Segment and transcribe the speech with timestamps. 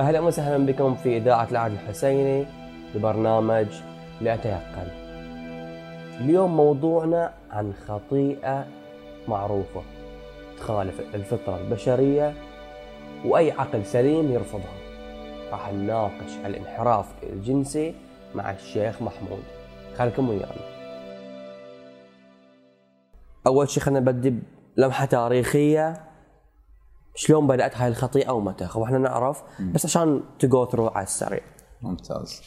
[0.00, 2.46] أهلا وسهلا بكم في إذاعة العهد الحسيني
[2.94, 3.66] لبرنامج
[4.20, 4.88] لأتيقن
[6.20, 8.66] اليوم موضوعنا عن خطيئة
[9.28, 9.82] معروفة
[10.58, 12.34] تخالف الفطرة البشرية
[13.24, 14.74] وأي عقل سليم يرفضها.
[15.52, 17.94] راح نناقش الانحراف الجنسي
[18.34, 19.42] مع الشيخ محمود.
[19.98, 20.64] خلكم ويانا.
[23.46, 24.34] أول شيء خلينا نبدي
[24.76, 26.09] بلمحة تاريخية.
[27.20, 31.40] شلون بدأت هاي الخطيئة ومتى؟ خب إحنا نعرف بس عشان تجو ثرو على السريع.
[31.82, 32.40] ممتاز.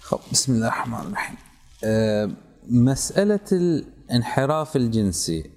[0.00, 1.36] خب بسم الله الرحمن الرحيم.
[1.84, 2.30] أه
[2.70, 5.50] مسألة الانحراف الجنسي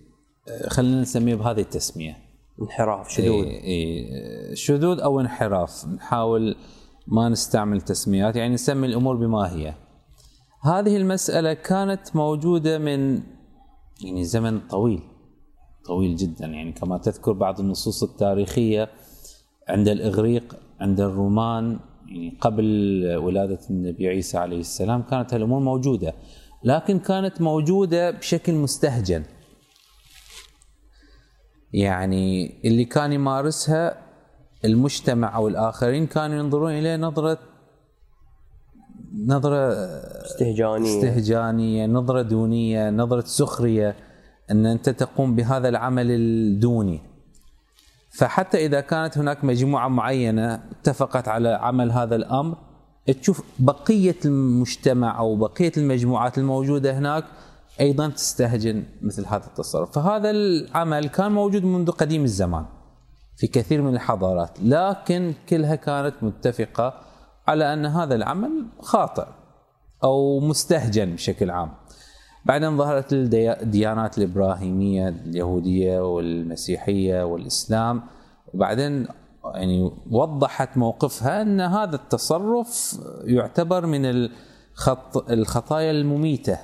[0.47, 2.17] أه خلينا نسميه بهذه التسمية.
[2.61, 3.43] انحراف شذوذ.
[3.45, 5.85] إيه إيه شذوذ أو انحراف.
[5.85, 6.55] نحاول
[7.07, 9.73] ما نستعمل تسميات يعني نسمي الأمور بما هي.
[10.63, 13.21] هذه المسألة كانت موجودة من
[14.01, 15.01] يعني زمن طويل.
[15.85, 16.45] طويل جدا.
[16.45, 18.89] يعني كما تذكر بعض النصوص التاريخية
[19.67, 22.65] عند الإغريق عند الرومان يعني قبل
[23.15, 26.13] ولادة النبي عيسى عليه السلام كانت هالأمور موجودة.
[26.63, 29.23] لكن كانت موجودة بشكل مستهجن.
[31.73, 33.97] يعني اللي كان يمارسها
[34.65, 37.39] المجتمع أو الآخرين كانوا ينظرون إليه نظرة
[39.25, 39.73] نظرة
[40.25, 40.97] استهجانية.
[40.97, 43.95] استهجانية نظرة دونية نظرة سخرية.
[44.51, 47.01] أن أنت تقوم بهذا العمل الدوني.
[48.11, 52.57] فحتى إذا كانت هناك مجموعة معينة اتفقت على عمل هذا الأمر
[53.21, 57.25] تشوف بقية المجتمع أو بقية المجموعات الموجودة هناك
[57.79, 59.91] أيضا تستهجن مثل هذا التصرف.
[59.91, 62.65] فهذا العمل كان موجود منذ قديم الزمان
[63.37, 66.93] في كثير من الحضارات لكن كلها كانت متفقة
[67.47, 69.25] على أن هذا العمل خاطئ
[70.03, 71.71] أو مستهجن بشكل عام.
[72.45, 78.01] بعدين ظهرت الديانات الإبراهيمية اليهودية والمسيحية والإسلام.
[78.53, 79.07] وبعدين
[79.55, 86.57] يعني وضحت موقفها أن هذا التصرف يعتبر من الخط الخطايا المميتة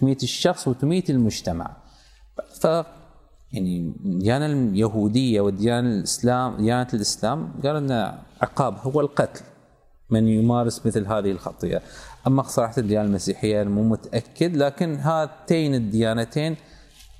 [0.00, 1.76] تميت الشخص وتميت المجتمع.
[2.60, 2.64] ف
[3.52, 9.40] يعني الديانة اليهودية والديانة الإسلام ديانة الإسلام قال أن عقاب هو القتل
[10.10, 11.82] من يمارس مثل هذه الخطيئة.
[12.26, 16.56] أما صراحة الديانة المسيحية مو متأكد لكن هاتين الديانتين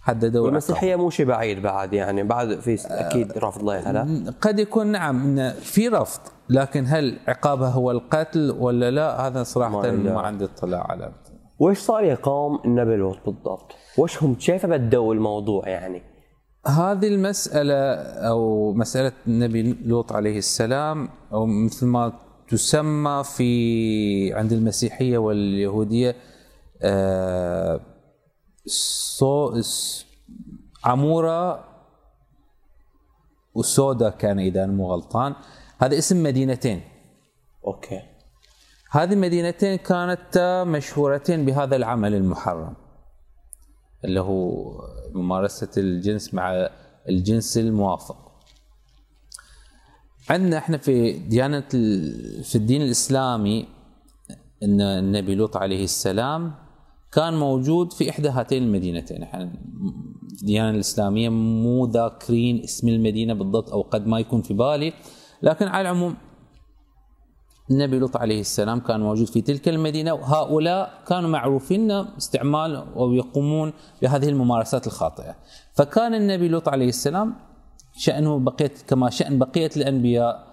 [0.03, 4.87] حددوا والمسيحية مو شيء بعيد بعد يعني بعد في أكيد رفض لها لا قد يكون
[4.87, 10.21] نعم إن في رفض لكن هل عقابها هو القتل ولا لا هذا صراحة ما ما.
[10.21, 11.13] عندي اطلاع على
[11.59, 16.03] وش صار يا قوم النبي لوط بالضبط؟ وش هم كيف بدوا الموضوع يعني؟
[16.67, 17.95] هذه المسألة
[18.29, 22.13] أو مسألة النبي لوط عليه السلام أو مثل ما
[22.53, 26.17] تسمى في عند المسيحية واليهودية
[26.83, 27.81] آه،
[28.67, 30.07] صو س-
[30.85, 31.65] عمورة
[33.55, 35.35] وسودا كان أنا مو غلطان.
[35.79, 36.81] هذا اسم مدينتين.
[37.67, 38.01] أوكي.
[38.91, 42.75] هذه المدينتين كانتا مشهورتين بهذا العمل المحرم
[44.05, 44.65] اللي هو
[45.15, 46.69] ممارسة الجنس مع
[47.09, 48.32] الجنس الموافق.
[50.31, 51.61] عندنا إحنا في ديانة
[52.43, 53.67] في الدين الإسلامي
[54.63, 56.55] أن النبي لوط عليه السلام
[57.13, 59.23] كان موجود في إحدى هاتين المدينتين.
[59.23, 59.53] إحنا
[60.37, 64.93] في الديانة الإسلامية مو ذاكرين اسم المدينة بالضبط أو قد ما يكون في بالي
[65.43, 66.17] لكن على العموم
[67.71, 73.73] النبي لوط عليه السلام كان موجود في تلك المدينة وهؤلاء كانوا معروفين استعمال أو يقومون
[74.03, 75.37] بهذه الممارسات الخاطئة.
[75.75, 77.35] فكان النبي لوط عليه السلام
[77.97, 80.53] شأنه بقية كما شأن بقية الأنبياء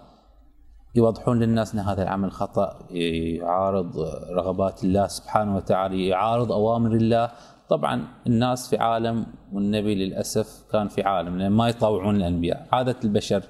[0.95, 3.99] يوضحون للناس أن هذا العمل خطأ يعارض
[4.37, 7.31] رغبات الله سبحانه وتعالى يعارض أوامر الله.
[7.69, 12.67] طبعا الناس في عالم والنبي للأسف كان في عالم لأن ما يطاوعون الأنبياء.
[12.71, 13.43] عادة البشر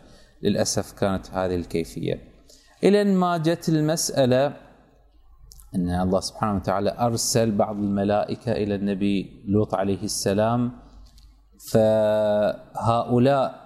[0.44, 2.22] للأسف كانت هذه الكيفية.
[2.84, 4.48] إلى أن ما جت المسألة
[5.76, 10.72] أن الله سبحانه وتعالى أرسل بعض الملائكة إلى النبي لوط عليه السلام.
[11.72, 13.59] فهؤلاء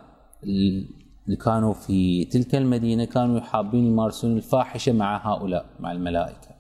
[0.44, 6.54] اللي كانوا في تلك المدينة كانوا حابين يمارسون الفاحشة مع هؤلاء مع الملائكة.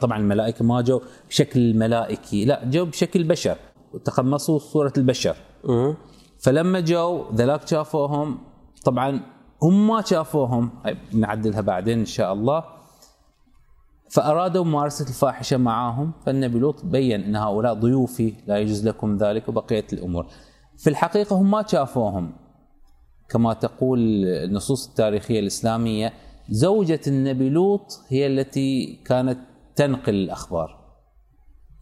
[0.00, 3.56] طبعا الملائكة ما جو بشكل ملائكي لا جو بشكل بشر.
[3.92, 5.36] وتقمصوا صورة البشر.
[6.38, 8.38] فلما جو ذلاك شافوهم
[8.84, 9.20] طبعا
[9.62, 10.70] هم ما شافوهم.
[10.84, 12.64] هاي نعدلها بعدين إن شاء الله.
[14.10, 19.86] فأرادوا ممارسة الفاحشة معهم فالنبي لوط بين إن هؤلاء ضيوفي لا يجوز لكم ذلك وبقية
[19.92, 20.26] الأمور.
[20.76, 22.32] في الحقيقة هم ما شافوهم.
[23.28, 26.12] كما تقول النصوص التاريخية الإسلامية
[26.48, 29.38] زوجة النبي لوط هي التي كانت
[29.76, 30.82] تنقل الأخبار.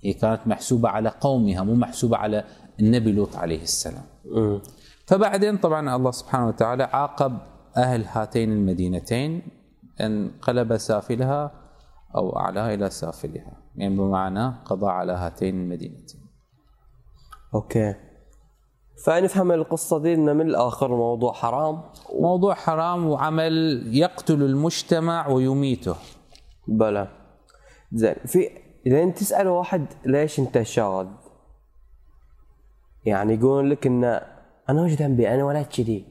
[0.05, 2.45] هي كانت محسوبة على قومها مو محسوبة على
[2.81, 4.05] النبي لوط عليه السلام.
[5.07, 7.39] فبعدين طبعا الله سبحانه وتعالى عاقب
[7.77, 9.43] أهل هاتين المدينتين
[10.01, 11.53] انقلب سافلها
[12.15, 13.57] أو أعلاها إلى سافلها.
[13.77, 16.21] يعني بمعنى قضى على هاتين المدينتين.
[17.55, 17.95] أوكي.
[19.05, 21.83] فنفهم القصة دي انه من الآخر الموضوع حرام؟
[22.21, 25.97] موضوع حرام وعمل يقتل المجتمع ويميته.
[26.69, 27.09] بلا
[27.93, 28.51] زين في
[28.87, 31.07] إذا أنت تسأل واحد ليش أنت شاذ؟
[33.05, 34.05] يعني يقول لك إن
[34.69, 36.05] أنا وش ذنبي؟ أنا ولد كذي.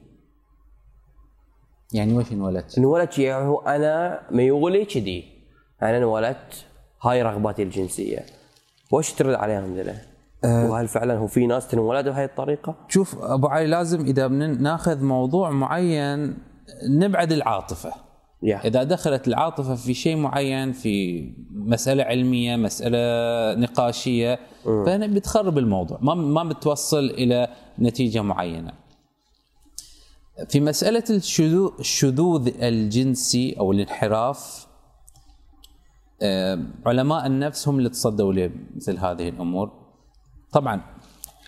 [1.94, 5.46] يعني وش انولدت؟ انولدت يعني هو أنا ميولي كذي.
[5.82, 6.66] أنا انولدت
[7.02, 8.26] هاي رغباتي الجنسية.
[8.92, 9.64] وش ترد عليهم
[10.46, 15.04] ذولا؟ وهل فعلا هو في ناس تنولد بهاي الطريقة؟ شوف أبو علي لازم إذا ناخذ
[15.04, 16.38] موضوع معين
[16.90, 17.94] نبعد العاطفة.
[18.44, 18.68] يا.
[18.68, 23.00] إذا دخلت العاطفة في شيء معين في مسألة علمية مسألة
[23.62, 25.98] نقاشية فهنا بتخرب الموضوع.
[26.02, 27.48] ما ما بتوصل إلى
[27.80, 28.72] نتيجة معينة.
[30.50, 34.68] في مسألة الشذوذ الشذوذ الجنسي أو الانحراف
[36.22, 39.89] آه، علماء النفس هم اللي تصدوا لمثل هذه الأمور.
[40.52, 40.82] طبعا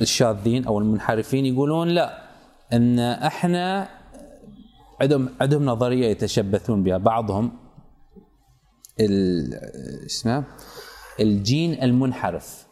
[0.01, 2.31] الشاذين أو المنحرفين يقولون لا
[2.73, 3.89] إن إحنا
[5.01, 6.97] عندهم عندهم نظرية يتشبثون بها.
[6.97, 7.51] بعضهم
[10.05, 10.43] اسمه
[11.19, 12.67] الجين المنحرف.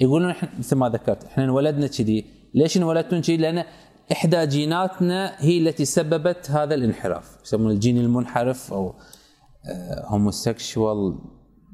[0.00, 2.24] يقولون إحنا مثل ما ذكرت إحنا انولدنا كذي.
[2.54, 3.64] ليش انولدتون كذي؟ لأن
[4.12, 7.38] إحدى جيناتنا هي التي سببت هذا الانحراف.
[7.44, 8.94] يسمون الجين المنحرف أو
[10.04, 11.18] homosexual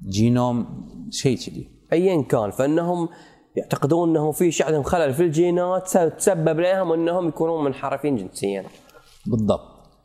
[0.08, 1.73] genome شيء كذي.
[1.92, 3.08] ايا كان فإنهم
[3.56, 8.64] يعتقدون إنه في عندهم خلل في الجينات تسبب لهم إنهم يكونون منحرفين جنسيا.
[9.26, 9.60] بالضبط.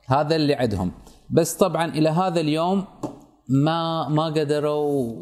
[0.07, 0.91] هذا اللي عندهم.
[1.29, 2.85] بس طبعا إلى هذا اليوم
[3.49, 5.13] ما ما قدروا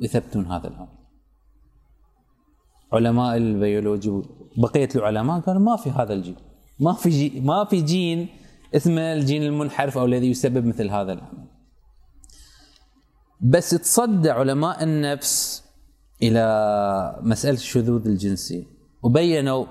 [0.00, 0.88] يثبتون هذا الأمر.
[2.92, 4.22] علماء البيولوجي
[4.56, 6.36] بقية العلماء قالوا ما في هذا الجين.
[6.80, 8.28] ما في جي ما في جين
[8.74, 11.46] اسمه الجين المنحرف أو الذي يسبب مثل هذا العمل
[13.40, 15.64] بس تصدى علماء النفس
[16.22, 18.66] إلى مسألة الشذوذ الجنسي.
[19.02, 19.66] وبينوا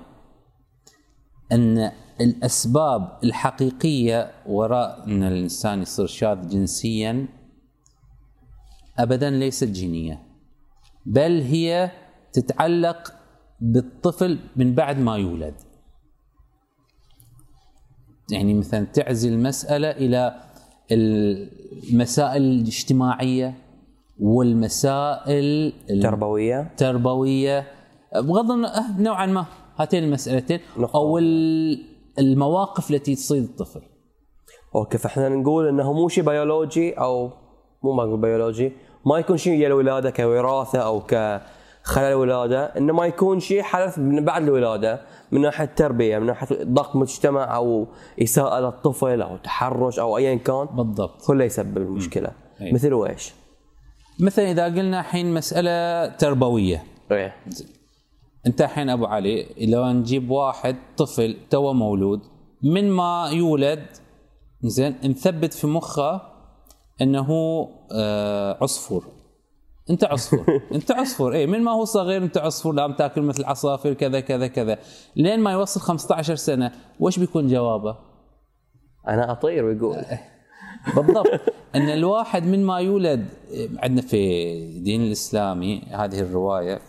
[1.52, 7.28] أن الأسباب الحقيقية وراء أن الإنسان يصير شاذ جنسيا
[8.98, 10.22] ابدا ليست جينية
[11.06, 11.90] بل هي
[12.32, 13.14] تتعلق
[13.60, 15.54] بالطفل من بعد ما يولد.
[18.30, 20.40] يعني مثلا تعزي المسألة إلى
[20.92, 23.54] المسائل الاجتماعية
[24.20, 25.72] والمسائل
[26.02, 26.60] تربوية.
[26.60, 27.64] التربويه
[28.14, 29.44] بغض النظر أه، نوعا ما
[29.76, 30.60] هاتين المسألتين.
[30.78, 30.96] نقطة.
[30.96, 31.82] أو ال-
[32.18, 33.80] المواقف التي تصيب الطفل.
[34.74, 37.30] okay فإحنا نقول إنه مو شيء بيولوجي أو
[37.82, 38.72] مو ما نقول بيولوجي.
[39.06, 42.64] ما يكون شيء يا الولاده كوراثة أو كخلل ولادة.
[42.64, 45.00] إنه ما يكون شيء حدث من بعد الولادة
[45.32, 47.86] من ناحية التربية من ناحية ضغط مجتمع أو
[48.22, 50.66] إساءة للطفل أو تحرش أو ايا كان.
[50.66, 51.22] بالضبط.
[51.26, 52.30] كله يسبب المشكلة.
[52.60, 53.34] مثل ويش؟
[54.20, 56.84] مثلا إذا قلنا الحين مسألة تربوية.
[57.12, 57.34] إيه
[58.46, 62.20] أنت الحين أبو علي لو نجيب واحد طفل تو مولود
[62.62, 63.86] من ما يولد
[64.62, 66.22] زين نثبت في مخه
[67.02, 67.28] إنه
[67.92, 69.04] آه عصفور.
[69.90, 70.62] أنت عصفور.
[70.74, 71.34] أنت عصفور.
[71.34, 74.78] اي من ما هو صغير أنت عصفور لازم تأكل مثل العصافير كذا كذا كذا.
[75.16, 77.96] لين ما يوصل 15 سنة وش بيكون جوابه؟
[79.08, 79.96] أنا أطير ويقول.
[80.96, 81.40] بالضبط.
[81.74, 83.26] إن الواحد من ما يولد
[83.78, 86.80] عندنا في الدين الإسلامي هذه الرواية.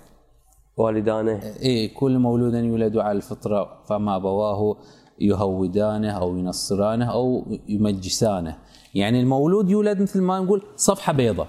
[0.78, 1.42] والدانه.
[1.62, 4.78] إيه كل مولود يولد على الفطرة فما أبواه
[5.20, 8.58] يهودانه أو ينصرانه أو يمجسانه.
[8.96, 11.48] يعني المولود يولد مثل ما نقول صفحة بيضة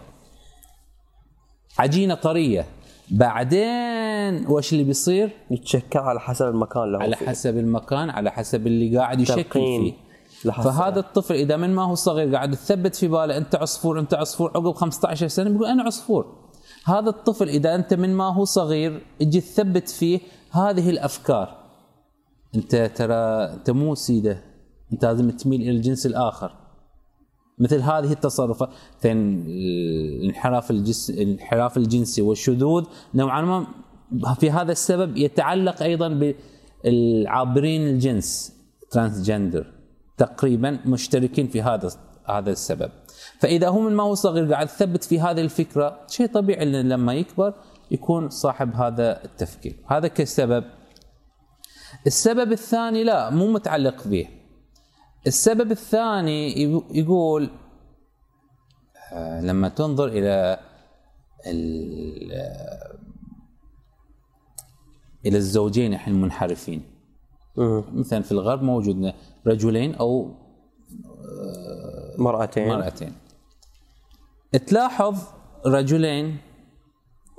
[1.78, 2.66] عجينة طرية.
[3.10, 7.26] بعدين وش اللي بيصير؟ يتشكل على حسب المكان اللي على فيه.
[7.26, 9.82] حسب المكان على حسب اللي قاعد يشكل تلقين.
[9.82, 9.94] فيه.
[10.50, 14.50] فهذا الطفل إذا من ما هو صغير قاعد تثبت في باله أنت عصفور أنت عصفور
[14.50, 16.50] عقب 15 سنة بيقول أنا عصفور.
[16.84, 20.20] هذا الطفل إذا أنت من ما هو صغير أجي تثبت فيه
[20.50, 21.62] هذه الأفكار.
[22.54, 23.14] أنت ترى
[23.54, 24.44] أنت مو سيدة
[24.92, 26.52] أنت لازم تميل إلى الجنس الآخر.
[27.58, 28.68] مثل هذه التصرفات.
[29.04, 32.84] الانحراف الجنس الانحراف الجنسي والشذوذ
[33.14, 33.66] نوعا
[34.12, 36.34] ما في هذا السبب يتعلق أيضا
[36.84, 38.52] بالعابرين الجنس
[38.90, 39.81] ترانسجندر
[40.26, 41.90] تقريبا مشتركين في هذا
[42.28, 42.90] هذا السبب.
[43.40, 47.54] فإذا هو من ما هو صغير قاعد يثبت في هذه الفكرة شيء طبيعي لما يكبر
[47.90, 49.76] يكون صاحب هذا التفكير.
[49.86, 50.64] هذا كسبب.
[52.06, 54.28] السبب الثاني لا مو متعلق به.
[55.26, 57.50] السبب الثاني يقول
[59.12, 60.58] آه، لما تنظر إلى
[61.46, 62.32] ال-
[65.26, 66.82] إلى الزوجين الحين المنحرفين.
[67.92, 69.12] مثلا في الغرب موجود
[69.46, 70.34] رجلين أو
[71.04, 72.68] آه، مرأتين.
[72.68, 73.12] مرأتين.
[74.66, 75.16] تلاحظ
[75.66, 76.36] رجلين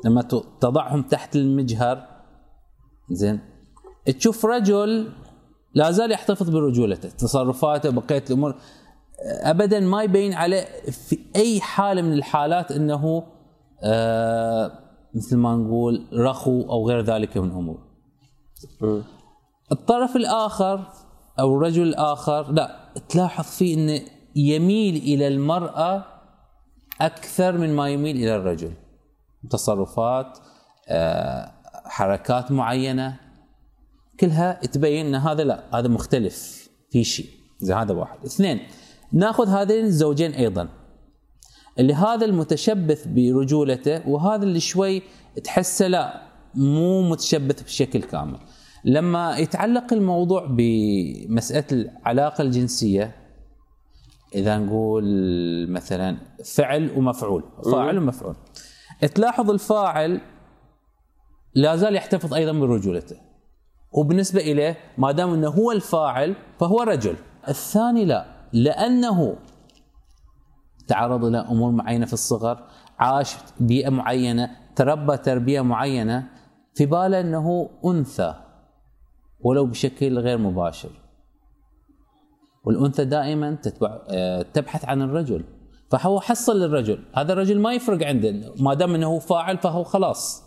[0.05, 0.21] لما
[0.61, 2.07] تضعهم تحت المجهر.
[3.11, 3.39] زين.
[4.05, 5.11] تشوف رجل
[5.73, 8.55] لا زال يحتفظ برجولته تصرفاته بقية الأمور.
[9.43, 13.23] ابدا ما يبين عليه في أي حالة من الحالات إنه
[13.83, 14.71] آه
[15.15, 17.79] مثل ما نقول رخو أو غير ذلك من الأمور.
[19.71, 20.87] الطرف الآخر
[21.39, 24.01] أو الرجل الآخر لا تلاحظ فيه انه
[24.35, 26.05] يميل إلى المرأة
[27.01, 28.73] أكثر من ما يميل إلى الرجل.
[29.49, 30.37] تصرفات
[30.87, 31.51] آه،
[31.85, 33.19] حركات معينة
[34.19, 38.25] كلها تبين إن هذا لا هذا مختلف في شيء زي هذا واحد.
[38.25, 38.59] اثنين
[39.11, 40.69] نأخذ هذين الزوجين أيضا.
[41.79, 45.01] اللي هذا المتشبث برجولته وهذا اللي شوي
[45.43, 46.21] تحسه لا
[46.55, 48.39] مو متشبث بشكل كامل.
[48.85, 53.15] لما يتعلق الموضوع بمسألة العلاقة الجنسية
[54.35, 55.03] إذا نقول
[55.69, 56.17] مثلا
[56.55, 58.35] فعل ومفعول فاعل ومفعول.
[59.15, 60.21] تلاحظ الفاعل
[61.55, 63.15] لا زال يحتفظ أيضا برجولته.
[63.91, 67.15] وبالنسبة إليه ما دام إنه هو الفاعل فهو رجل.
[67.47, 69.35] الثاني لا لأنه
[70.87, 72.67] تعرض إلى أمور معينة في الصغر
[72.99, 76.27] عاش بيئة معينة تربى تربية معينة
[76.75, 78.42] في باله إنه أنثى.
[79.43, 80.89] ولو بشكل غير مباشر.
[82.65, 85.43] والأنثى دائما تتبع آه، تبحث عن الرجل.
[85.91, 86.99] فهو حصل للرجل.
[87.15, 88.53] هذا الرجل ما يفرق عنده.
[88.59, 90.43] ما دام إنه فاعل فهو خلاص.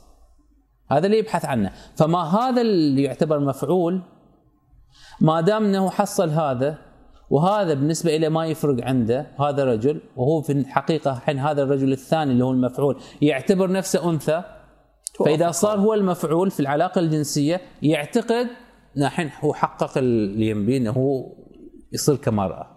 [0.91, 1.73] هذا اللي يبحث عنه.
[1.97, 4.03] فما هذا اللي يعتبر مفعول
[5.21, 6.79] ما دام إنه حصل هذا
[7.31, 12.33] وهذا بالنسبة إليه ما يفرق عنده هذا رجل وهو في الحقيقة حين هذا الرجل الثاني
[12.33, 14.43] اللي هو المفعول يعتبر نفسه أنثى.
[15.25, 18.47] فإذا صار هو المفعول في العلاقة الجنسية يعتقد
[18.97, 21.33] الحين هو حقق اللي ينبيه انه هو
[21.93, 22.76] يصير كمراه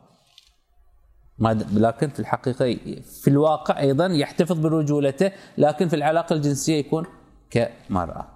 [1.39, 2.77] ما لكن في الحقيقة
[3.21, 7.05] في الواقع أيضا يحتفظ برجولته لكن في العلاقة الجنسية يكون
[7.49, 8.27] كمراه.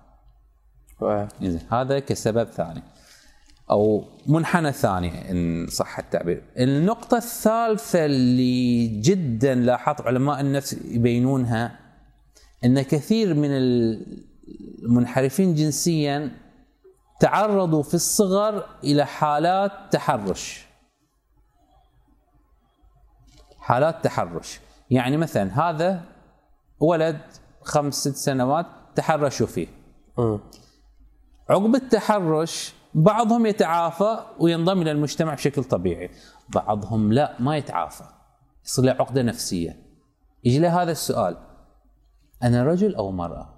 [1.41, 2.83] إذن هذا كسبب ثاني
[3.71, 6.43] أو منحنى ثاني إن صح التعبير.
[6.57, 11.79] النقطة الثالثة اللي جدا لاحظت علماء النفس يبينونها
[12.65, 16.31] إن كثير من المنحرفين جنسيا
[17.23, 20.67] تعرضوا في الصغر إلى حالات تحرش.
[23.59, 26.01] حالات تحرش، يعني مثلا هذا
[26.79, 27.21] ولد
[27.61, 28.65] خمس ست سنوات
[28.95, 29.67] تحرشوا فيه.
[30.17, 30.39] مم.
[31.49, 36.09] عقب التحرش بعضهم يتعافى وينضم إلى المجتمع بشكل طبيعي
[36.49, 38.03] بعضهم لا ما يتعافى
[38.65, 39.77] يصير له عقدة نفسية
[40.43, 41.37] يجي له هذا السؤال
[42.43, 43.52] أنا رجل أو مراه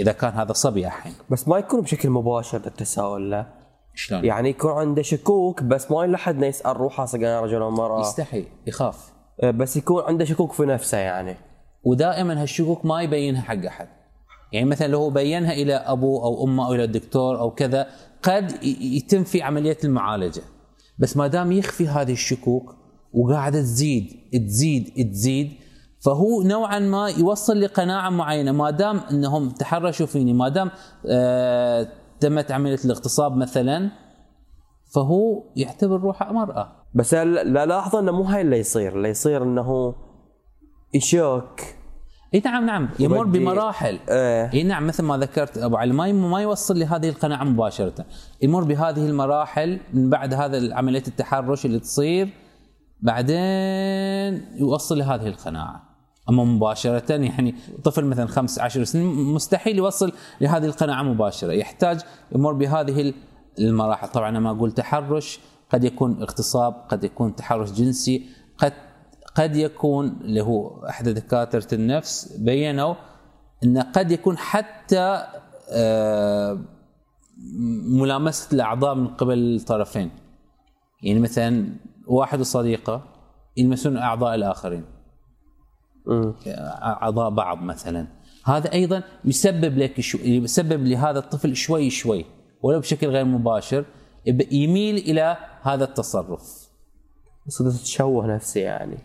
[0.00, 1.12] إذا كان هذا صبي الحين.
[1.30, 3.46] بس ما يكون بشكل مباشر التساؤل له
[3.94, 8.00] شلون؟ يعني يكون عنده شكوك بس ما يلحد يسأل روحه صدق أنا رجل أو مراه
[8.00, 9.12] يستحي يخاف.
[9.42, 11.36] آه، بس يكون عنده شكوك في نفسه يعني.
[11.84, 13.88] ودائما هالشكوك ما يبينها حق أحد.
[14.52, 17.86] يعني مثلا لو هو بينها إلى أبوه أو أمه أو إلى الدكتور أو كذا
[18.22, 20.42] قد يتم في عملية المعالجة.
[20.98, 22.74] بس ما دام يخفي هذه الشكوك
[23.12, 25.52] وقاعدة تزيد تزيد تزيد
[26.04, 28.52] فهو نوعا ما يوصل لقناعة معينة.
[28.52, 30.70] ما دام إنهم تحرشوا فيني ما دام
[31.06, 31.88] آه
[32.20, 33.90] تمت عملية الاغتصاب مثلا
[34.94, 36.72] فهو يعتبر روحه مرأة.
[36.94, 38.96] بس لا لا لاحظ إنه مو هاي اللي يصير.
[38.96, 39.94] اللي يصير إنه
[40.94, 41.74] يشك
[42.34, 42.88] إي نعم نعم.
[42.98, 43.98] يمر بمراحل.
[44.08, 44.52] إيه.
[44.52, 48.06] إي نعم مثل ما ذكرت أبو علي ما ما يوصل لهذه القناعة مباشرة.
[48.42, 52.28] يمر بهذه المراحل من بعد هذا عملية التحرش اللي تصير
[53.00, 55.87] بعدين يوصل لهذه القناعة.
[56.28, 57.54] أما مباشرة يعني
[57.84, 61.52] طفل مثلا خمس عشر سنين مستحيل يوصل لهذه القناعة مباشرة.
[61.52, 62.00] يحتاج
[62.34, 63.14] يمر بهذه
[63.58, 64.08] المراحل.
[64.08, 68.26] طبعا ما أقول تحرش قد يكون اغتصاب قد يكون تحرش جنسي
[68.58, 68.72] قد
[69.34, 72.94] قد يكون اللي هو أحد دكاترة النفس بينوا
[73.64, 75.26] انه قد يكون حتى
[75.72, 76.58] آه،
[78.00, 80.10] ملامسة الأعضاء من قبل الطرفين
[81.02, 83.02] يعني مثلا واحد وصديقة
[83.56, 84.97] يلمسون أعضاء الآخرين.
[86.82, 88.06] أعضاء بعض مثلا.
[88.44, 92.24] هذا أيضا يسبب لك شو يسبب لهذا الطفل شوي شوي
[92.62, 93.84] ولو بشكل غير مباشر
[94.52, 96.68] يميل إلى هذا التصرف.
[97.46, 98.98] يصير تشوه نفسي يعني.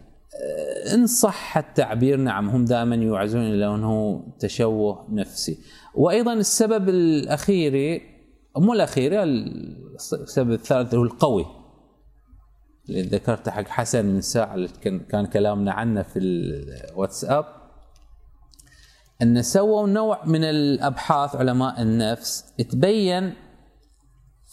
[0.93, 5.57] إن صح التعبير نعم هم دائما يوعزون إلى أنه تشوه نفسي.
[5.95, 8.01] وأيضا السبب الاخيري
[8.57, 11.45] مو الاخيري السبب الثالث هو القوي.
[12.89, 17.45] اللي ذكرته حق حسن من ساعة اللي كان كان كلامنا عنه في الواتساب
[19.21, 23.33] أن سووا نوع من الأبحاث علماء النفس تبين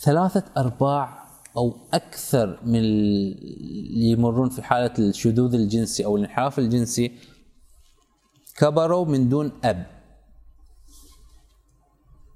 [0.03, 1.21] ثلاثة أرباع
[1.57, 7.19] أو أكثر من اللي يمرون في حالة الشذوذ الجنسي أو الانحراف الجنسي
[8.59, 9.87] كبروا من دون أب.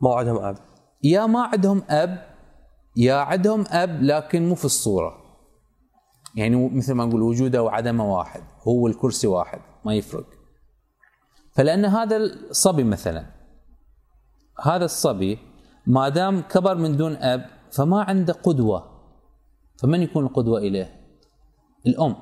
[0.02, 0.56] ما عندهم أب.
[1.04, 2.26] يا ما عندهم أب
[2.96, 5.24] يا عندهم أب لكن مو في الصورة.
[6.35, 10.26] يعني مثل ما نقول وجوده وعدمه واحد هو الكرسي واحد ما يفرق.
[11.53, 13.26] فلأن هذا الصبي مثلا
[14.62, 15.38] هذا الصبي
[15.87, 18.95] ما دام كبر من دون أب فما عنده قدوة.
[19.83, 21.00] فمن يكون القدوة إليه؟
[21.87, 22.17] الأم.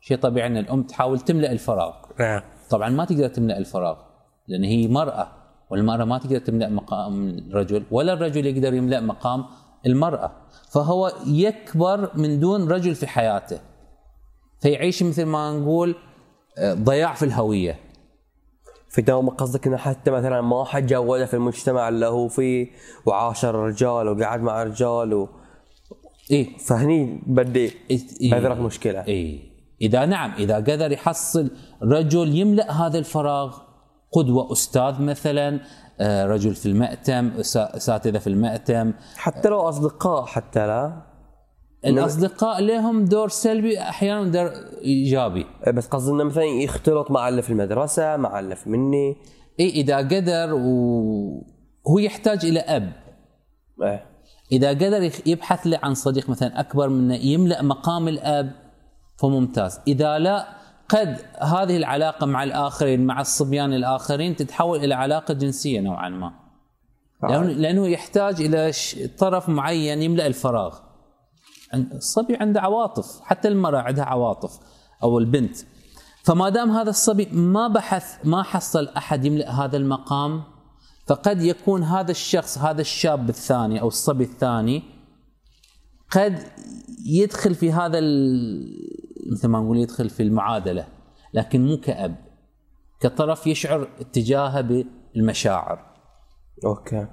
[0.00, 1.94] شيء طبيعي أن الأم تحاول تملأ الفراغ.
[2.20, 2.42] نعم.
[2.70, 3.96] طبعا ما تقدر تملأ الفراغ
[4.48, 5.28] لأن هي مرأة
[5.70, 9.44] والمرأة ما تقدر تملأ مقام الرجل ولا الرجل يقدر يملأ مقام
[9.86, 10.32] المرأة
[10.70, 13.60] فهو يكبر من دون رجل في حياته.
[14.60, 15.94] فيعيش مثل ما نقول
[16.58, 17.80] آه، ضياع في الهوية.
[18.88, 22.70] في دوام قصدك إنه حتى مثلا ما حد جوده في المجتمع اللي هو فيه
[23.06, 25.28] وعاشر رجال وقعد مع رجال و...
[26.30, 27.72] إيه فهني بدي
[28.20, 28.48] إيه.
[28.48, 29.06] مشكلة.
[29.08, 29.54] إي.
[29.82, 31.50] إذا نعم إذا قدر يحصل
[31.82, 33.58] رجل يملأ هذا الفراغ
[34.12, 35.60] قدوة أستاذ مثلا
[36.00, 38.92] رجل في المأتم اساتذه في المأتم.
[39.16, 41.02] حتى لو أصدقاء حتى لا.
[41.86, 44.50] الاصدقاء لهم دور سلبي أحيانا دور
[44.84, 45.46] إيجابي.
[45.74, 49.16] بس قصدي إنه مثلا يختلط مع اللي في المدرسة مع اللي في مني.
[49.60, 52.92] اي إذا قدر وهو يحتاج إلى أب.
[53.82, 54.06] إيه.
[54.52, 58.52] إذا قدر يبحث له عن صديق مثلا أكبر منه يملأ مقام الأب
[59.20, 59.80] فممتاز.
[59.88, 60.46] إذا لا
[60.88, 66.32] قد هذه العلاقة مع الآخرين مع الصبيان الآخرين تتحول إلى علاقة جنسية نوعا ما.
[67.22, 68.72] لأنه, لأنه يحتاج إلى
[69.18, 70.78] طرف معين يملأ الفراغ.
[71.74, 74.58] الصبي عنده عواطف حتى المرأة عندها عواطف
[75.02, 75.56] أو البنت.
[76.24, 80.42] فما دام هذا الصبي ما بحث ما حصل أحد يملأ هذا المقام
[81.06, 84.82] فقد يكون هذا الشخص هذا الشاب الثاني أو الصبي الثاني
[86.10, 86.38] قد
[87.06, 90.86] يدخل في هذا ال- مثل ما نقول يدخل في المعادلة
[91.34, 92.16] لكن مو كأب
[93.00, 95.78] كطرف يشعر اتجاهه بالمشاعر.
[96.64, 97.06] أوكي.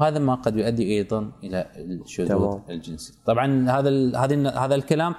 [0.00, 2.58] هذا ما قد يؤدي أيضا إلى الشذوذ.
[2.70, 3.12] الجنسي.
[3.26, 5.14] طبعا هذا ال- هذا هذا الكلام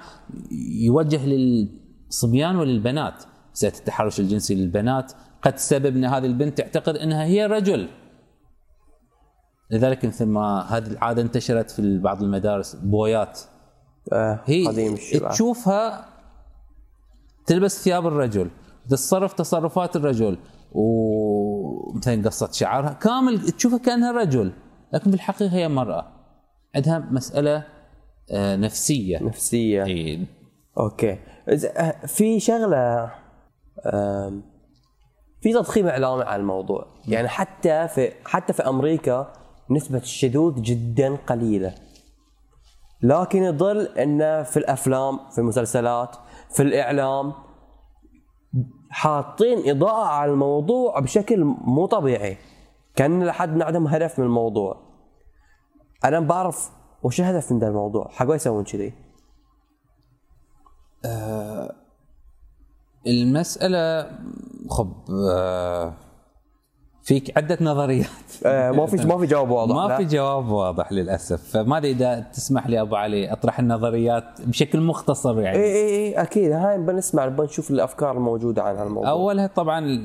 [0.80, 3.24] يوجه للصبيان وللبنات.
[3.52, 7.88] مساله التحرش الجنسي للبنات قد تسبب إن هذه البنت تعتقد إنها هي رجل.
[9.70, 13.40] لذلك مثل ما هذه العادة انتشرت في بعض المدارس بويات.
[14.12, 15.30] آه هي قديم الشباب.
[15.30, 16.07] تشوفها
[17.48, 18.50] تلبس ثياب الرجل
[18.88, 20.38] تتصرف تصرفات الرجل.
[20.72, 22.92] ومثلا قصة شعرها.
[22.92, 24.52] كامل تشوفها كأنها رجل
[24.92, 26.06] لكن بالحقيقة هي مرأة.
[26.74, 27.64] عندها مسألة
[28.30, 29.18] آه، نفسية.
[29.22, 29.84] نفسية.
[29.84, 30.26] إيه.
[30.78, 31.18] أوكي.
[31.48, 33.10] آه، في شغلة
[35.42, 36.86] في تضخيم إعلامي على الموضوع.
[37.08, 39.32] يعني حتى في حتى في أمريكا
[39.70, 41.74] نسبة الشذوذ جدا قليلة.
[43.02, 46.16] لكن يظل انه في الأفلام في المسلسلات
[46.50, 47.32] في الإعلام
[48.90, 52.38] حاطين إضاءة على الموضوع بشكل مو طبيعي.
[52.96, 54.76] كأن لحد عندهم هدف من الموضوع.
[56.04, 56.70] أنا بعرف
[57.02, 58.92] وش الهدف من ذا الموضوع؟ حق يسوون كذي.
[63.06, 64.10] المسألة
[64.70, 64.92] خب
[65.30, 65.94] آه،
[67.08, 68.06] فيك عدة نظريات.
[68.46, 69.96] آه، ما في ما في جواب واضح ما لا.
[69.96, 71.50] في جواب واضح للأسف.
[71.50, 75.56] فما أدري إذا تسمح لي أبو علي أطرح النظريات بشكل مختصر يعني.
[75.56, 76.52] اي اي اي أكيد.
[76.52, 79.10] هاي بنسمع بنشوف الأفكار الموجودة عن هالموضوع.
[79.10, 80.00] أولها طبعا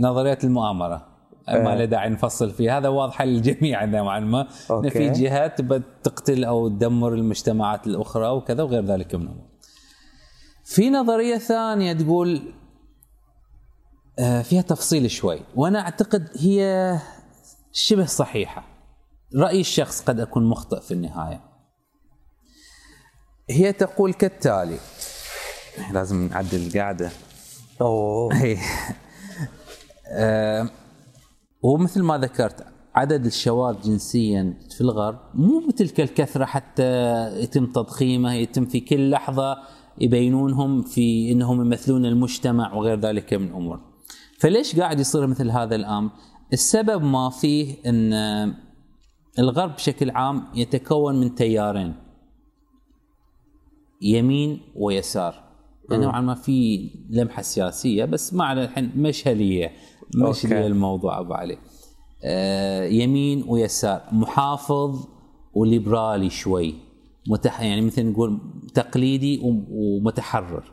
[0.00, 1.06] نظريه المؤامرة.
[1.48, 2.78] ما له داعي نفصل فيها.
[2.78, 4.46] هذا واضحة للجميع نوعا ما.
[4.70, 4.88] إن.
[4.88, 5.60] في جهات
[6.02, 9.48] تقتل أو تدمر المجتمعات الأخرى وكذا وغير ذلك من الأمور.
[10.64, 12.42] في نظرية ثانية تقول آه،
[14.42, 16.98] فيها تفصيل شوي وأنا أعتقد هي
[17.72, 18.64] شبه صحيحة.
[19.36, 21.40] رأيي الشخص قد أكون مخطئ في النهاية.
[23.50, 24.78] هي تقول كالتالي
[25.92, 27.10] لازم نعدل القعده
[27.80, 28.30] أوه.
[30.10, 30.68] آه،
[31.62, 36.82] ومثل ما ذكرت عدد الشواذ جنسيا في الغرب مو بتلك الكثرة حتى
[37.42, 39.56] يتم تضخيمه يتم في كل لحظة
[39.98, 43.87] يبينونهم في إنهم يمثلون المجتمع وغير ذلك من أمور.
[44.38, 46.10] فليش قاعد يصير مثل هذا الأمر؟
[46.52, 48.12] السبب ما فيه إن
[49.38, 51.94] الغرب بشكل عام يتكون من تيارين
[54.02, 55.34] يمين ويسار.
[55.90, 59.72] نوعا ما في لمحة سياسية بس ما على الحين مشهلية
[60.16, 60.66] مشهلية.
[60.66, 61.58] الموضوع أبو علي.
[62.24, 64.02] آه يمين ويسار.
[64.12, 65.06] محافظ
[65.54, 66.74] وليبرالي شوي.
[67.28, 68.40] متح يعني مثل نقول
[68.74, 70.72] تقليدي وم- ومتحرر.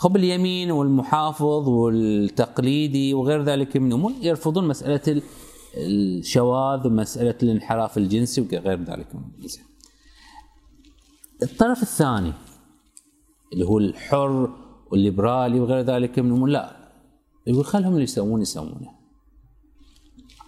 [0.00, 5.22] خب اليمين والمحافظ والتقليدي وغير ذلك من الأمور يرفضون مسألة ال-
[5.76, 9.50] الشواذ ومسألة الانحراف الجنسي وغير ذلك من الأمور.
[11.42, 12.32] الطرف الثاني
[13.52, 14.50] اللي هو الحر
[14.92, 16.76] والليبرالي وغير ذلك من الأمور لا
[17.46, 18.90] يقول خلهم اللي يسوون يسوونه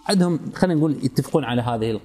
[0.09, 1.99] عندهم خلينا نقول يتفقون على هذه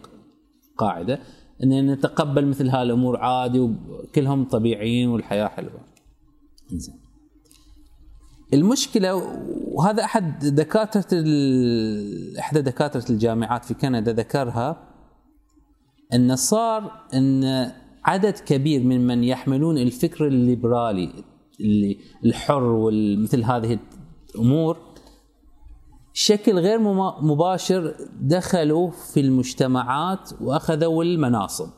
[0.74, 1.20] القاعدة
[1.62, 5.80] ان نتقبل مثل هذه الأمور عادي وكلهم طبيعيين والحياة حلوة.
[6.72, 7.07] زين.
[8.54, 9.14] المشكلة
[9.64, 11.06] وهذا أحد دكاترة
[12.38, 14.88] إحدى دكاترة الجامعات في كندا ذكرها
[16.14, 17.44] إن صار إن
[18.04, 21.24] عدد كبير من من يحملون الفكر الليبرالي
[21.60, 23.78] اللي الحر ومثل هذه
[24.34, 24.78] الأمور
[26.14, 26.78] بشكل غير
[27.22, 31.68] مباشر دخلوا في المجتمعات وأخذوا المناصب.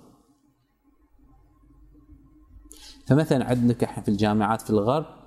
[3.06, 5.19] فمثلا عندك إحنا في الجامعات في الغرب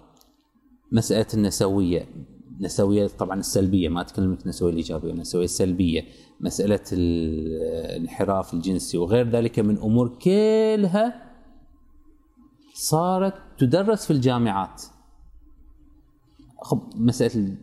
[0.94, 2.08] مسألة النسوية.
[2.58, 6.06] النسوية طبعا السلبية ما أتكلم لك النسوية الإيجابية النسوية السلبية
[6.40, 11.34] مسألة الانحراف الجنسي وغير ذلك من أمور كلها
[12.74, 14.82] صارت تدرس في الجامعات.
[16.96, 17.58] مسألة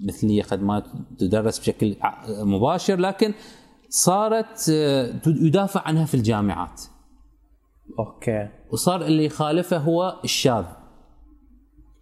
[0.00, 0.82] المثليه قد ما
[1.18, 1.96] تدرس بشكل
[2.28, 3.34] مباشر لكن
[3.88, 4.68] صارت
[5.26, 6.82] يدافع عنها في الجامعات.
[7.98, 8.48] أوكي.
[8.72, 10.64] وصار اللي يخالفه هو الشاذ.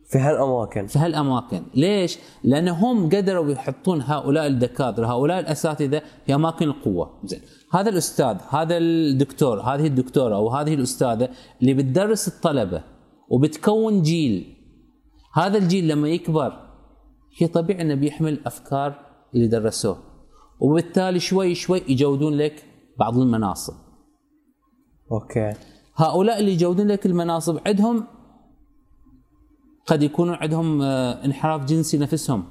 [0.07, 0.87] في هالأماكن.
[0.87, 1.63] في هالأماكن.
[1.75, 7.21] ليش؟ لانهم قدروا يحطون هؤلاء الدكاترة هؤلاء الأساتذة في أماكن القوة.
[7.25, 7.41] زين.
[7.73, 11.29] هذا الأستاذ هذا الدكتور هذه الدكتورة أو هذه الأستاذة
[11.61, 12.83] اللي بتدرس الطلبة
[13.29, 14.57] وبتكون جيل.
[15.35, 16.53] هذا الجيل لما يكبر
[17.39, 18.95] هي طبيعي إنه بيحمل أفكار
[19.35, 19.99] اللي درسوه.
[20.61, 22.65] وبالتالي شوي شوي يجودون لك
[22.99, 23.75] بعض المناصب.
[25.13, 25.55] أوكي.
[25.97, 28.05] هؤلاء اللي يجودون لك المناصب عندهم
[29.87, 32.45] قد يكون عندهم آه، انحراف جنسي نفسهم.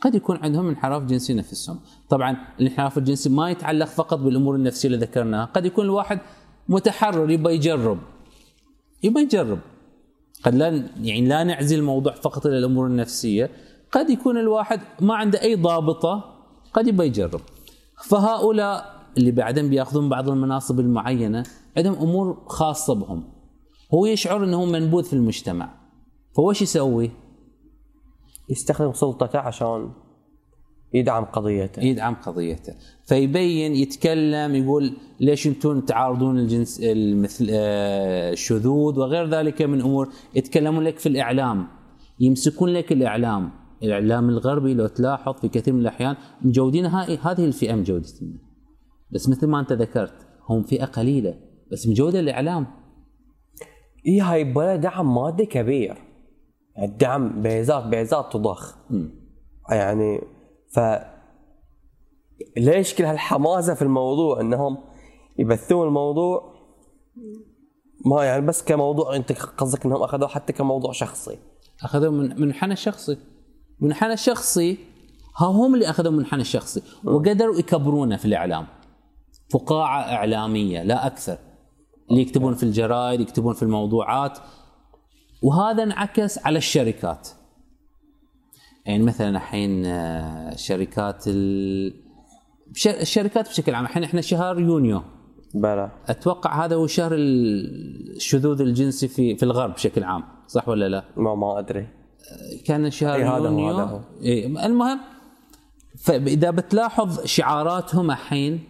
[0.00, 1.80] قد يكون عندهم انحراف جنسي نفسهم.
[2.08, 5.44] طبعا الانحراف الجنسي ما يتعلق فقط بالأمور النفسية اللي ذكرناها.
[5.44, 6.20] قد يكون الواحد
[6.68, 7.98] متحرر يبغى يجرب.
[9.02, 9.58] يبغى يجرب.
[10.44, 13.50] قد لا يعني لا نعزل الموضوع فقط إلى الأمور النفسية.
[13.92, 16.24] قد يكون الواحد ما عنده أي ضابطة
[16.72, 17.40] قد يبغى يجرب.
[18.04, 21.44] فهؤلاء اللي بعدين بيأخذون بعض المناصب المعينة
[21.76, 23.35] عندهم أمور خاصة بهم.
[23.94, 25.74] هو يشعر إنه منبوذ في المجتمع.
[26.36, 27.10] فهو إيش يسوي؟
[28.50, 29.90] يستخدم سلطته عشان
[30.94, 31.82] يدعم قضيته.
[31.82, 32.74] يدعم قضيته.
[33.06, 40.08] فيبين يتكلم يقول ليش أنتم تعارضون الجنس المثل آه، الشذوذ وغير ذلك من أمور.
[40.34, 41.66] يتكلمون لك في الإعلام.
[42.20, 43.50] يمسكون لك الإعلام.
[43.82, 46.86] الإعلام الغربي لو تلاحظ في كثير من الأحيان مجودين.
[46.86, 48.08] هذه الفئة مجودة
[49.10, 51.34] بس مثل ما أنت ذكرت هم فئة قليلة.
[51.72, 52.66] بس مجودة الإعلام.
[54.06, 56.02] اي هاي بلا دعم مادي كبير.
[56.82, 58.76] الدعم بيزات بيزات تضخ
[59.70, 60.20] يعني
[60.74, 60.80] ف
[62.56, 64.78] ليش كل هالحماسة في الموضوع؟ إنهم
[65.38, 66.56] يبثون الموضوع
[68.06, 71.38] ما يعني بس كموضوع أنت قصدك إنهم أخذوه حتى كموضوع شخصي.
[71.82, 73.18] أخذوه من منحنى شخصي.
[73.80, 74.78] منحنى شخصي
[75.40, 76.82] ها هم اللي اخذوا منحنى شخصي.
[77.04, 78.66] وقدروا يكبرونه في الإعلام.
[79.52, 81.38] فقاعة إعلامية لا أكثر.
[82.10, 84.38] اللي يكتبون في الجرائد يكتبون في الموضوعات.
[85.42, 87.28] وهذا انعكس على الشركات.
[88.86, 92.06] يعني مثلا الحين آه، شركات ال...
[92.86, 95.02] الشركات بشكل عام الحين إحنا شهر يونيو.
[95.54, 95.90] بلى.
[96.06, 101.34] أتوقع هذا هو شهر الشذوذ الجنسي في في الغرب بشكل عام صح ولا لا؟ ما
[101.34, 101.88] ما أدري.
[102.64, 104.00] كان شهر إيه يونيو هذا هو.
[104.22, 105.00] إيه المهم
[105.98, 108.60] فإذا بتلاحظ شعاراتهم الحين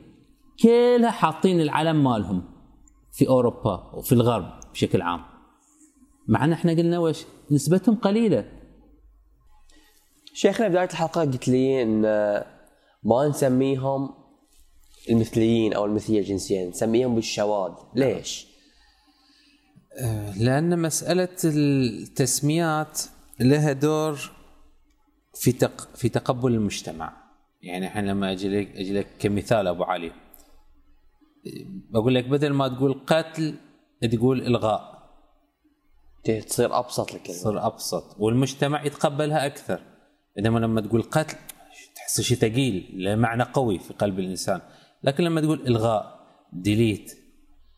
[0.62, 2.42] كلها حاطين العلم مالهم.
[3.16, 5.24] في أوروبا وفي الغرب بشكل عام.
[6.28, 8.52] مع أن إحنا قلنا وش؟ نسبتهم قليلة.
[10.34, 12.02] شيخنا بدايه الحلقة قلت لي إن
[13.02, 14.14] ما نسميهم
[15.10, 17.72] المثليين أو المثلية الجنسية نسميهم بالشواذ.
[17.94, 18.46] ليش؟
[19.98, 23.00] آه، لأن مسألة التسميات
[23.40, 24.30] لها دور
[25.34, 25.96] في تق...
[25.96, 27.12] في تقبل المجتمع.
[27.62, 30.25] يعني الحين لما أجي لك أجي لك كمثال أبو علي.
[31.90, 33.54] بقول لك بدل ما تقول قتل
[34.12, 34.96] تقول إلغاء.
[36.24, 38.16] تصير أبسط لك تصير أبسط.
[38.18, 39.80] والمجتمع يتقبلها أكثر.
[40.38, 41.36] إنما لما تقول قتل
[41.96, 44.60] تحس شيء ثقيل له معنى قوي في قلب الإنسان.
[45.04, 47.12] لكن لما تقول إلغاء ديليت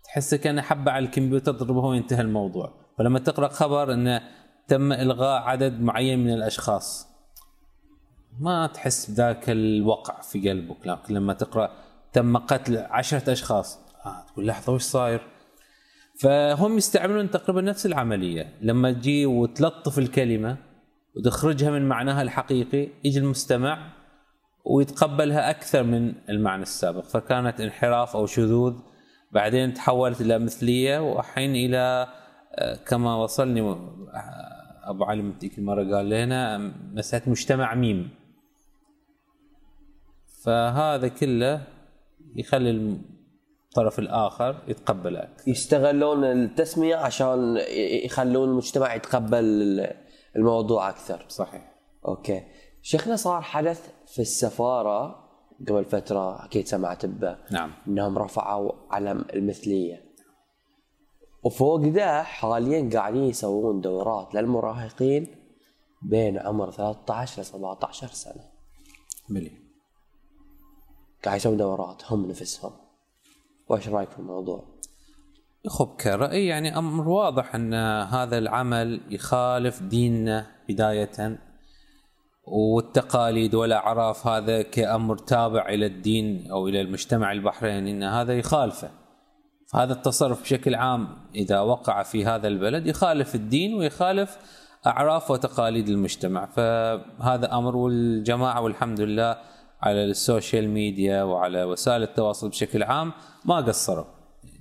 [0.05, 2.75] تحس كان حبة على الكمبيوتر تضربه وينتهى الموضوع.
[2.99, 4.23] فلما تقرأ خبر إنه
[4.69, 7.09] تم إلغاء عدد معين من الأشخاص
[8.41, 10.87] ما تحس بذاك الوقع في قلبك.
[10.87, 13.79] لكن لما تقرأ تم قتل عشرة أشخاص.
[14.07, 15.21] آه تقول لحظة وش صاير؟
[16.21, 18.53] فهم يستعملون تقريبا نفس العملية.
[18.61, 20.57] لما تجي وتلطف الكلمة
[21.17, 23.93] وتخرجها من معناها الحقيقي يجي المستمع
[24.65, 27.05] ويتقبلها أكثر من المعنى السابق.
[27.05, 28.75] فكانت انحراف أو شذوذ.
[29.33, 32.07] بعدين تحولت إلى مثلية والحين إلى
[32.55, 36.59] آه، كما وصلني آه، أبو علي ذيك المرة قال لنا
[36.93, 38.11] مسألة مجتمع ميم.
[40.45, 41.63] فهذا كله
[42.37, 47.57] يخلي الطرف الآخر يتقبل يستغلون التسمية عشان
[48.05, 49.45] يخلون المجتمع يتقبل
[50.37, 51.25] الموضوع أكثر.
[51.29, 51.75] صحيح.
[52.09, 52.43] أوكي.
[52.83, 55.29] شيخنا صار حدث في السفارة
[55.69, 57.37] قبل فترة أكيد سمعت به.
[57.51, 57.73] نعم.
[57.89, 60.05] إنهم رفعوا علم المثلية.
[61.45, 65.27] وفوق ده حاليا قاعدين يسوون دورات للمراهقين
[66.03, 68.45] بين عمر 13 ل 17 سنة.
[69.29, 69.68] ملي
[71.25, 72.73] قاعد يسوون دورات هم نفسهم.
[73.69, 74.65] وإيش رأيك في الموضوع؟
[75.67, 81.39] خب كرأي يعني أمر واضح أن هذا العمل يخالف ديننا بداية.
[82.45, 88.91] والتقاليد والأعراف هذا كأمر تابع إلى الدين أو إلى المجتمع البحريني أن هذا يخالفه.
[89.73, 94.39] فهذا التصرف بشكل عام إذا وقع في هذا البلد يخالف الدين ويخالف
[94.87, 96.47] أعراف وتقاليد المجتمع.
[96.47, 99.37] فهذا أمر والجماعة والحمد لله
[99.83, 103.13] على السوشيال ميديا وعلى وسائل التواصل بشكل عام
[103.45, 104.05] ما قصروا.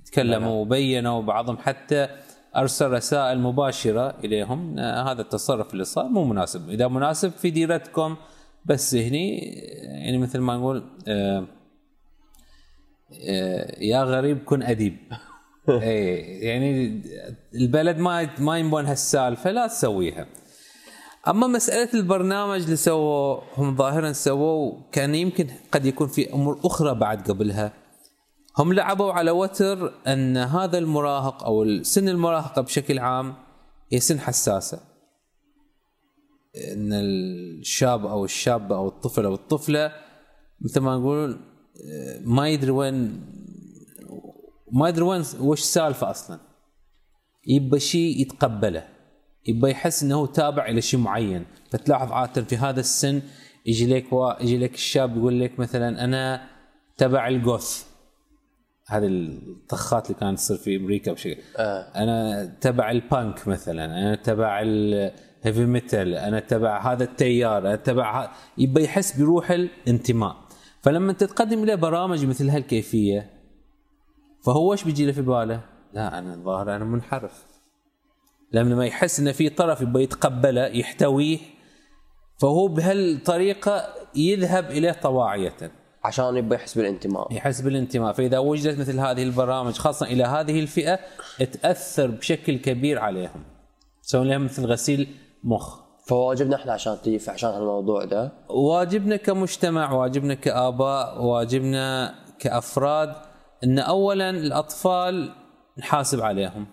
[0.06, 2.08] تكلموا وبينوا بعضهم حتى
[2.56, 4.78] أرسل رسائل مباشرة إليهم.
[4.78, 6.70] هذا التصرف اللي صار مو مناسب.
[6.70, 8.16] إذا مناسب في ديرتكم
[8.64, 9.38] بس هني
[10.04, 11.46] يعني مثل ما نقول آه،
[13.28, 14.96] آه، يا غريب كن أديب.
[15.68, 17.02] اي يعني
[17.54, 20.26] البلد ما ما ينبون هالسالفة لا تسويها.
[21.26, 26.94] أما مسألة البرنامج اللي سووه هم ظاهرا سووه كان يمكن قد يكون في أمور أخرى
[26.94, 27.72] بعد قبلها.
[28.58, 33.34] هم لعبوا على وتر أن هذا المراهق أو سن المراهقه بشكل عام
[33.92, 34.80] هي سن حساسة.
[36.72, 39.92] أن الشاب أو الشابه أو الطفل أو الطفلة
[40.60, 41.40] مثل ما نقول
[42.20, 43.24] ما يدري وين
[44.72, 46.40] ما يدري وين وش السالفه أصلا.
[47.46, 48.97] يبى شيء يتقبله.
[49.48, 51.44] يبى يحس إنه تابع إلى شيء معين.
[51.70, 53.22] فتلاحظ عاده في هذا السن
[53.66, 54.32] يجي لك و...
[54.40, 56.48] يجي لك الشاب يقول لك مثلا أنا
[56.96, 57.84] تبع ال Goth.
[58.86, 61.42] هذه الطخات اللي كانت تصير في أمريكا بشكل.
[61.56, 61.80] آه.
[61.96, 68.24] أنا تبع البانك مثلا أنا تبع ال heavy metal أنا تبع هذا التيار أنا تبع
[68.24, 68.30] ه...
[68.58, 70.36] يبى يحس بروح الانتماء.
[70.82, 73.30] فلما تتقدم له برامج مثل هالكيفية
[74.44, 75.60] فهو إيش بيجي له في باله؟
[75.92, 77.47] لا أنا الظاهر أنا منحرف.
[78.52, 81.38] لما يحس إن في طرف يبغى يتقبله يحتويه
[82.40, 85.72] فهو بهالطريقة يذهب إليه طواعية.
[86.04, 87.32] عشان يبغى يحس بالانتماء.
[87.32, 88.12] يحس بالانتماء.
[88.12, 90.98] فإذا وجدت مثل هذه البرامج خاصة إلى هذه الفئة
[91.38, 93.44] تأثر بشكل كبير عليهم.
[94.02, 95.08] تسوون لهم مثل غسيل
[95.44, 95.80] مخ.
[96.08, 103.14] فواجبنا إحنا عشان تجي عشان الموضوع ده؟ واجبنا كمجتمع واجبنا كآباء واجبنا كأفراد
[103.64, 105.34] إن اولا الأطفال
[105.78, 106.66] نحاسب عليهم.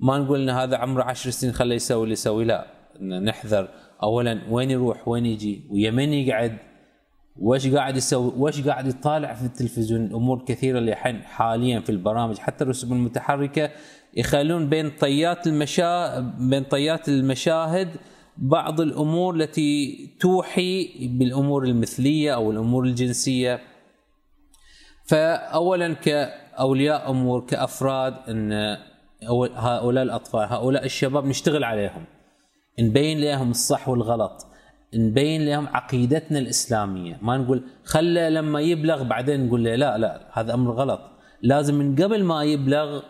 [0.00, 2.66] ما نقول إن هذا عمره عشر سنين خليه يسوي اللي يسوي لا.
[3.00, 3.68] نحذر.
[4.02, 6.58] اولا وين يروح؟ وين يجي؟ ويا من يقعد؟
[7.36, 12.38] وش قاعد يسوي؟ وش قاعد يطالع في التلفزيون؟ أمور كثيرة اللي الحين حاليا في البرامج
[12.38, 13.70] حتى الرسوم المتحركة
[14.16, 17.88] يخلون بين طيات المشا بين طيات المشاهد
[18.36, 23.60] بعض الأمور التي توحي بالأمور المثلية أو الأمور الجنسية.
[25.04, 28.76] فاولا كأولياء أمور كأفراد إن
[29.54, 32.04] هؤلاء الأطفال هؤلاء الشباب نشتغل عليهم.
[32.80, 34.46] نبين لهم الصح والغلط.
[34.94, 37.18] نبين لهم عقيدتنا الإسلامية.
[37.22, 41.00] ما نقول خله لما يبلغ بعدين نقول له لا لا هذا أمر غلط.
[41.42, 43.02] لازم من قبل ما يبلغ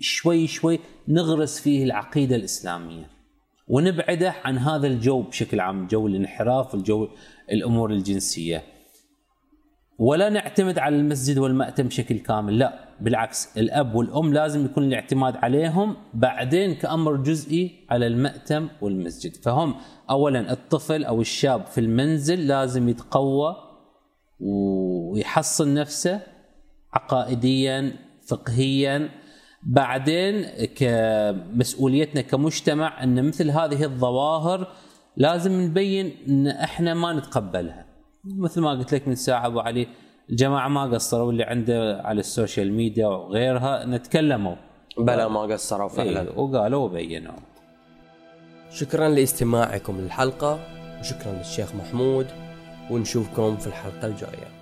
[0.00, 3.10] شوي شوي نغرس فيه العقيدة الإسلامية.
[3.68, 7.08] ونبعده عن هذا الجو بشكل عام جو الانحراف الجو
[7.52, 8.62] الأمور الجنسية.
[9.98, 12.87] ولا نعتمد على المسجد والمأتم بشكل كامل لا.
[13.00, 19.36] بالعكس الأب والأم لازم يكون الاعتماد عليهم بعدين كأمر جزئي على المأتم والمسجد.
[19.36, 19.74] فهم
[20.10, 23.56] اولا الطفل أو الشاب في المنزل لازم يتقوى
[24.40, 26.20] ويحصن نفسه
[26.92, 27.92] عقائديا
[28.28, 29.08] فقهيا.
[29.62, 30.44] بعدين
[30.76, 34.72] كمسؤوليتنا كمجتمع إن مثل هذه الظواهر
[35.16, 37.86] لازم نبين إن إحنا ما نتقبلها.
[38.24, 39.86] مثل ما قلت لك من ساعة أبو علي
[40.30, 44.56] الجماعه ما قصروا اللي عنده على السوشيال ميديا وغيرها نتكلموا.
[44.98, 46.20] بلا ما قصروا فعلا.
[46.20, 47.34] إيه وقالوا وبينوا.
[48.70, 50.60] شكرا لاستماعكم للحلقة
[51.00, 52.26] وشكرا للشيخ محمود
[52.90, 54.57] ونشوفكم في الحلقة الجاية.